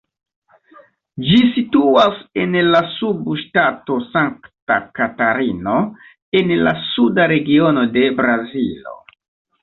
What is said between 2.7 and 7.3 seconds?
la subŝtato Sankta Katarino, en la suda